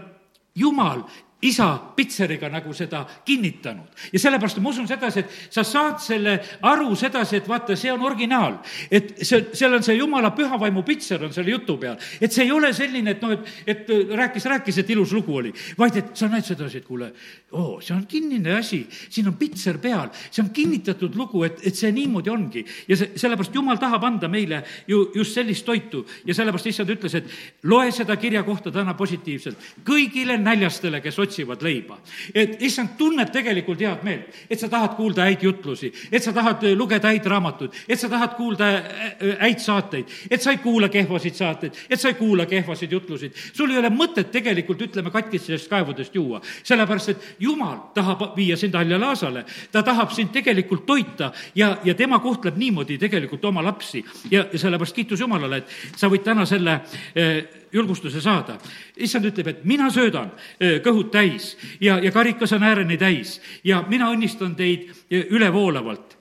[0.58, 1.04] jumal
[1.42, 3.86] isa pitseriga nagu seda kinnitanud.
[4.14, 8.02] ja sellepärast ma usun sedasi, et sa saad selle aru sedasi, et vaata, see on
[8.02, 8.58] originaal.
[8.92, 11.98] et see, seal on see jumala püha vaimu pitser on selle jutu peal.
[12.22, 15.54] et see ei ole selline, et noh, et, et rääkis, rääkis, et ilus lugu oli,
[15.78, 17.12] vaid et sa näed sedasi, et kuule,
[17.52, 21.78] oo, see on kinnine asi, siin on pitser peal, see on kinnitatud lugu, et, et
[21.78, 22.66] see niimoodi ongi.
[22.88, 27.14] ja see, sellepärast jumal tahab anda meile ju just sellist toitu ja sellepärast issand ütles,
[27.22, 27.30] et
[27.70, 31.27] loe seda kirja kohta täna positiivselt kõigile näljastele, kes otsivad
[31.62, 31.98] leiba.
[32.34, 36.64] et issand tunneb tegelikult head meelt, et sa tahad kuulda häid jutlusi, et sa tahad
[36.64, 40.90] äh, lugeda häid raamatuid, et sa tahad kuulda äh, häid saateid, et sa ei kuula
[40.90, 43.34] kehvasid saateid, et sa ei kuula kehvasid jutlusid.
[43.54, 48.76] sul ei ole mõtet tegelikult, ütleme, katkistest kaevudest juua, sellepärast et jumal tahab viia sind
[48.76, 54.04] haljale aasale, ta tahab sind tegelikult toita ja, ja tema kohtleb niimoodi tegelikult oma lapsi.
[54.32, 56.80] Ja, ja sellepärast kiitus Jumalale, et sa võid täna selle
[57.16, 58.58] eh, julgustuse saada.
[58.98, 64.12] issand ütleb, et mina söödan kõhud täis ja, ja karikas on ääreni täis ja mina
[64.12, 66.17] õnnistan teid ülevoolavalt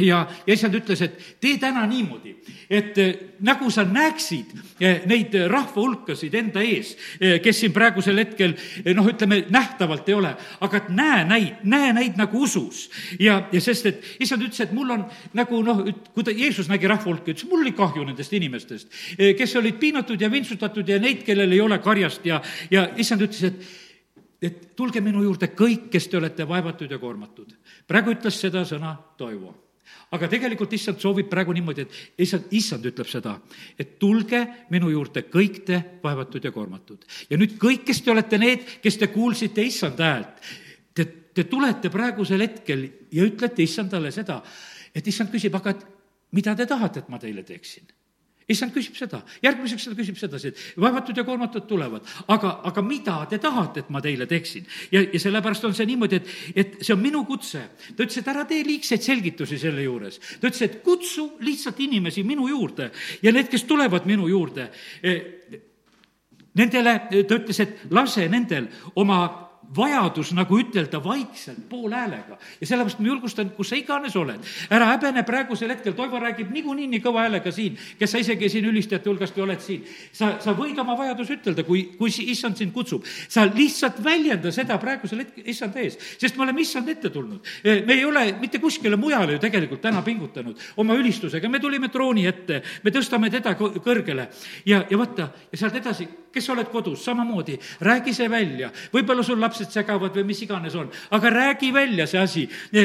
[0.00, 2.34] ja, ja issand ütles, et tee täna niimoodi,
[2.70, 2.98] et
[3.44, 4.52] nagu sa näeksid
[5.10, 6.94] neid rahva hulkasid enda ees,
[7.42, 8.54] kes siin praegusel hetkel
[8.96, 12.88] noh, ütleme nähtavalt ei ole, aga et näe neid, näe neid nagu usus.
[13.18, 15.04] ja, ja sest, et issand ütles, et mul on
[15.36, 15.84] nagu noh,
[16.14, 18.90] kui ta, Jeesus nägi rahva hulka, ütles, mul oli kahju nendest inimestest,
[19.38, 23.46] kes olid piinatud ja vintsutatud ja neid, kellel ei ole karjast ja, ja issand ütles,
[23.50, 23.88] et
[24.40, 27.52] et tulge minu juurde kõik, kes te olete vaevatud ja koormatud.
[27.86, 29.69] praegu ütles seda sõna Toivo
[30.16, 33.36] aga tegelikult issand soovib praegu niimoodi, et issand, issand ütleb seda,
[33.78, 34.40] et tulge
[34.74, 37.06] minu juurde kõik te vaevatud ja koormatud.
[37.30, 40.50] ja nüüd kõik, kes te olete need, kes te kuulsite issanda häält,
[40.94, 44.40] te, te tulete praegusel hetkel ja ütlete issandale seda,
[44.94, 45.86] et issand küsib, aga et
[46.34, 47.99] mida te tahate, et ma teile teeksin
[48.50, 53.16] issand küsib seda, järgmiseks ta küsib sedasi, et vaevatud ja koormatud tulevad, aga, aga mida
[53.30, 54.66] te tahate, et ma teile teeksin?
[54.92, 57.62] ja, ja sellepärast on see niimoodi, et, et see on minu kutse.
[57.96, 60.20] ta ütles, et ära tee liigseid selgitusi selle juures.
[60.40, 62.90] ta ütles, et kutsu lihtsalt inimesi minu juurde
[63.22, 64.70] ja need, kes tulevad minu juurde,
[65.02, 65.60] eh,
[66.58, 68.68] nendele, ta ütles, et lase nendel
[69.00, 72.38] oma vajadus nagu ütelda vaikselt, poolhäälega.
[72.60, 76.88] ja sellepärast ma julgustan, kus sa iganes oled, ära häbene praegusel hetkel, Toivo räägib niikuinii
[76.90, 79.84] nii kõva häälega siin, kes sa isegi siin ülistajate hulgast ei oled siin.
[80.12, 83.04] sa, sa võid oma vajaduse ütelda, kui, kui issand sind kutsub.
[83.28, 87.46] sa lihtsalt väljenda seda praegusel hetkel issand ees, sest me oleme issand ette tulnud.
[87.64, 91.88] Eh, me ei ole mitte kuskile mujale ju tegelikult täna pingutanud oma ülistusega, me tulime
[91.88, 94.28] trooni ette, me tõstame teda kõrgele
[94.66, 98.70] ja, ja vaata, ja sealt edasi, kes sa oled kodus, samamoodi, räägi see välja.
[98.92, 100.90] võib-olla sul laps lapsed segavad või mis iganes on.
[101.10, 102.44] aga räägi välja see asi,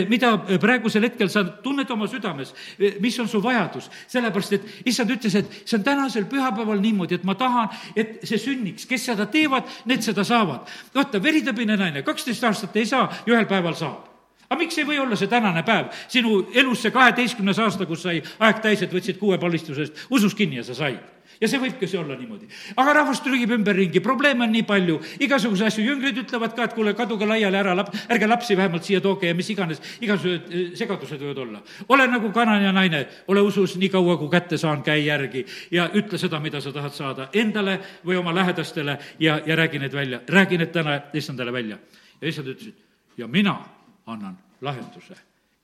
[0.10, 2.54] mida praegusel hetkel sa tunned oma südames,
[3.00, 3.90] mis on su vajadus.
[4.08, 8.38] sellepärast, et issand ütles, et see on tänasel pühapäeval niimoodi, et ma tahan, et see
[8.38, 10.68] sünniks, kes seda teevad, need seda saavad.
[10.96, 14.15] vaata, veritabine naine, kaksteist aastat ei saa ja ühel päeval saab
[14.56, 18.22] aga miks ei või olla see tänane päev sinu elus see kaheteistkümnes aasta, kus sai
[18.40, 21.04] aeg täis, et võtsid kuue pallistusest usus kinni ja sa said?
[21.42, 22.48] ja see võibki see olla niimoodi.
[22.80, 26.94] aga rahvas trügib ümberringi, probleeme on nii palju, igasuguseid asju, jüngrid ütlevad ka, et kuule,
[26.96, 31.20] kaduge laiali ära, lap-, ärge lapsi vähemalt siia tooge ja mis iganes, igasugused eh, segadused
[31.20, 31.62] võivad olla.
[31.90, 35.44] ole nagu kanane naine, ole usus nii kaua, kui kätte saan, käi järgi
[35.76, 39.94] ja ütle seda, mida sa tahad saada endale või oma lähedastele ja, ja räägi need
[39.94, 41.82] välja, räägi need täna issandale välja.
[42.22, 43.60] ja issand ütles, et ja mina
[44.06, 45.16] annan lahenduse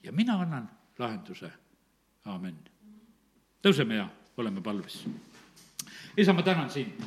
[0.04, 1.52] ja mina annan lahenduse.
[2.26, 2.56] aamen.
[3.62, 5.06] tõuseme ja oleme palves
[6.18, 7.02] isa, ma tänan sind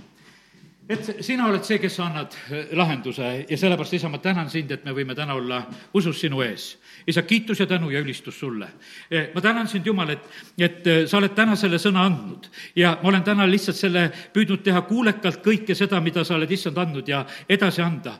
[0.88, 4.82] et sina oled see, kes annad äh, lahenduse ja sellepärast, isa, ma tänan sind, et
[4.84, 5.62] me võime täna olla
[5.96, 6.74] usus sinu ees.
[7.06, 8.68] isa, kiitus ja tänu ja ülistus sulle.
[9.08, 10.26] Äh, ma tänan sind, Jumal, et,
[10.58, 14.02] et äh, sa oled täna selle sõna andnud ja ma olen täna lihtsalt selle
[14.34, 18.18] püüdnud teha kuulekalt kõike seda, mida sa oled issand andnud ja edasi anda.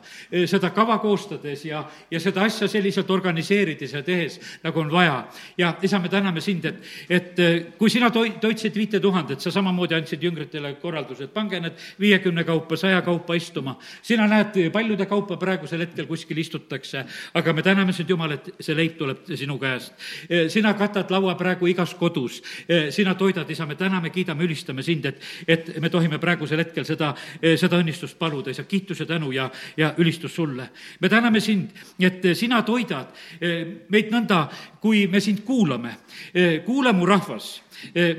[0.49, 5.27] seda kava koostades ja, ja seda asja selliselt organiseerides ja tehes, nagu on vaja.
[5.57, 9.95] ja isa, me täname sind, et, et kui sina toi-, toitsid viite tuhandet, sa samamoodi
[9.95, 13.77] andsid jüngritele korralduse, et pange need viiekümne kaupa kaupa, saja kaupa istuma.
[14.01, 18.75] sina näed, paljude kaupa praegusel hetkel kuskil istutakse, aga me täname sind, Jumal, et see
[18.75, 19.93] leib tuleb sinu käest.
[20.49, 22.41] sina katad laua praegu igas kodus,
[22.89, 27.13] sina toidad, isa, me täname, kiidame, ülistame sind, et, et me tohime praegusel hetkel seda,
[27.41, 30.69] seda õnnistust paluda, isa, kiitus ja tänu ja, ja ülistus sulle.
[31.01, 33.11] me täname sind, et sina toidad
[33.89, 34.45] meid nõnda,
[34.81, 35.97] kui me sind kuulame.
[36.65, 37.64] kuule, mu rahvas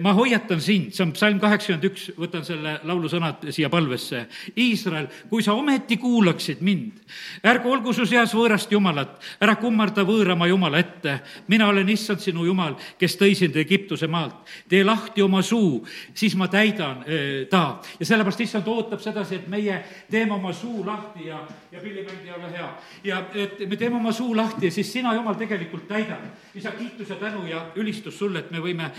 [0.03, 4.27] ma hoiatan sind, see on psalm kaheksakümmend üks, võtan selle laulu sõnad siia palvesse.
[4.57, 7.01] Iisrael, kui sa ometi kuulaksid mind,
[7.47, 11.21] ärgu olgu su seas võõrast jumalat, ära kummarda võõrama jumala ette.
[11.49, 14.37] mina olen issand sinu jumal, kes tõi sind Egiptuse maalt.
[14.69, 17.81] tee lahti oma suu, siis ma täidan äh, ta.
[18.01, 21.41] ja sellepärast issand ootab sedasi, et meie teeme oma suu lahti ja,
[21.73, 22.71] ja pillimäng ei ole hea.
[23.05, 26.23] ja et me teeme oma suu lahti ja siis sina, jumal, tegelikult täidad.
[26.55, 28.91] isa, kiitus ja tänu ja ülistus sulle, et me võime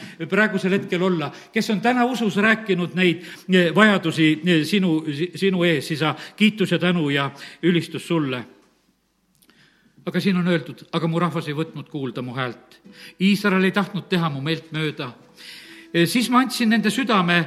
[0.47, 5.03] praegusel hetkel olla, kes on täna usus rääkinud neid eh, vajadusi eh, sinu,
[5.35, 7.31] sinu ees, isa, kiitus ja tänu ja
[7.63, 8.45] ülistus sulle
[10.07, 12.77] aga siin on öeldud, aga mu rahvas ei võtnud kuulda mu häält.
[13.19, 15.09] Iisrael ei tahtnud teha mu meelt mööda.
[15.91, 17.41] Eh, siis ma andsin nende südame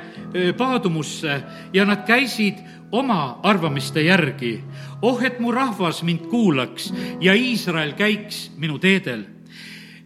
[0.59, 1.39] paadumusse
[1.73, 2.61] ja nad käisid
[2.93, 4.61] oma arvamiste järgi.
[5.03, 9.25] oh, et mu rahvas mind kuulaks ja Iisrael käiks minu teedel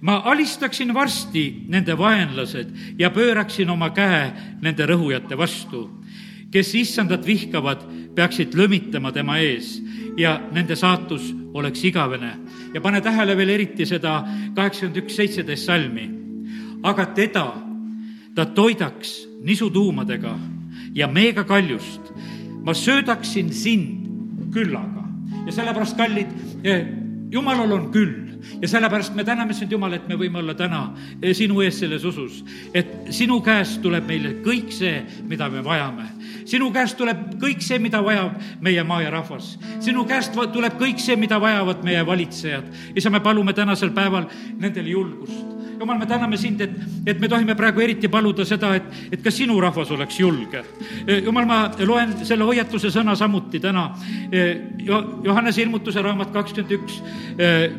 [0.05, 5.91] ma alistaksin varsti nende vaenlased ja pööraksin oma käe nende rõhujate vastu.
[6.51, 7.81] kes issandat vihkavad,
[8.15, 9.83] peaksid lömitama tema ees
[10.17, 12.37] ja nende saatus oleks igavene.
[12.75, 16.11] ja pane tähele veel eriti seda kaheksakümmend üks, seitseteist salmi.
[16.83, 17.55] aga teda
[18.35, 20.39] ta toidaks nisutuumadega
[20.95, 22.13] ja meega kaljust.
[22.63, 25.09] ma söödaksin sind küllaga
[25.47, 26.29] ja sellepärast, kallid,
[26.65, 26.87] eh,
[27.31, 28.24] jumalal on küll
[28.63, 30.83] ja sellepärast me täname sind, Jumal, et me võime olla täna
[31.21, 32.43] eh, sinu ees selles usus,
[32.75, 36.09] et sinu käest tuleb meile kõik see, mida me vajame.
[36.45, 39.59] sinu käest tuleb kõik see, mida vajab meie maa ja rahvas.
[39.81, 42.71] sinu käest tuleb kõik see, mida vajavad meie valitsejad.
[42.95, 44.29] isa, me palume tänasel päeval
[44.59, 46.71] nendele julgust jumal, me täname sind, et,
[47.07, 50.63] et me tohime praegu eriti paluda seda, et, et ka sinu rahvas oleks julge.
[51.25, 53.91] jumal, ma loen selle hoiatuse sõna samuti täna
[55.25, 56.99] Johannese ilmutuse raamat kakskümmend üks,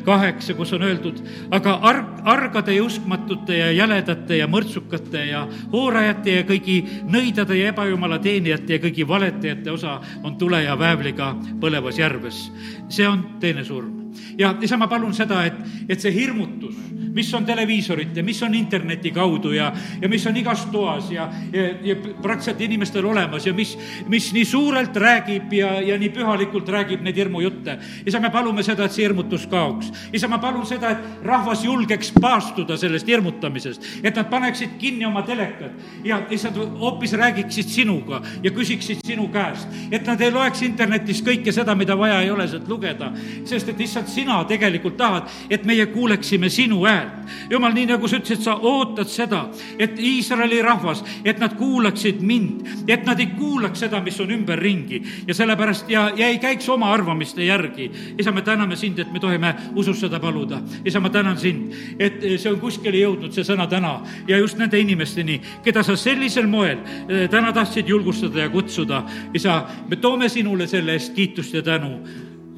[0.04, 1.20] kaheksa, kus on öeldud,
[1.54, 6.78] aga arg, argade ja uskmatute ja jäledate ja mõrtsukate ja hoorajate ja kõigi
[7.08, 12.50] nõidade ja ebajumala teenijate ja kõigi valetajate osa on tule ja väävliga põlevas järves.
[12.88, 14.05] see on teine surm.
[14.38, 16.76] Ja isa, ma palun seda, et, et see hirmutus
[17.16, 19.70] mis on televiisorite, mis on interneti kaudu ja,
[20.02, 23.72] ja mis on igas toas ja, ja, ja praktiliselt inimestel olemas ja mis,
[24.12, 27.78] mis nii suurelt räägib ja, ja nii pühalikult räägib neid hirmujutte.
[28.06, 29.88] isa, me palume seda, et see hirmutus kaoks.
[30.12, 35.24] isa, ma palun seda, et rahvas julgeks paastuda sellest hirmutamisest, et nad paneksid kinni oma
[35.24, 41.24] telekad ja lihtsalt hoopis räägiksid sinuga ja küsiksid sinu käest, et nad ei loeks internetis
[41.24, 43.08] kõike seda, mida vaja ei ole sealt lugeda,
[43.48, 48.18] sest et lihtsalt sina tegelikult tahad, et meie kuuleksime sinu häält jumal, nii nagu sa
[48.20, 49.46] ütlesid, sa ootad seda,
[49.78, 55.02] et Iisraeli rahvas, et nad kuulaksid mind, et nad ei kuulaks seda, mis on ümberringi
[55.26, 57.90] ja sellepärast ja, ja ei käiks oma arvamiste järgi.
[58.18, 60.60] isa, me täname sind, et me tohime usus seda paluda.
[60.84, 64.78] isa, ma tänan sind, et see on kuskile jõudnud, see sõna täna ja just nende
[64.80, 69.04] inimesteni, keda sa sellisel moel eh, täna tahtsid julgustada ja kutsuda.
[69.34, 72.00] isa, me toome sinule selle eest kiitust ja tänu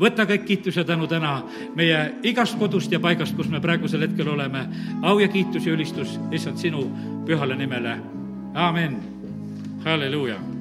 [0.01, 1.43] võta kõik kiitus ja tänu täna
[1.75, 4.69] meie igast kodust ja paigast, kus me praegusel hetkel oleme.
[5.03, 6.91] au ja kiitus ja ülistus lihtsalt sinu
[7.27, 7.99] pühale nimele.
[8.55, 8.97] amin.
[9.85, 10.58] halleluuja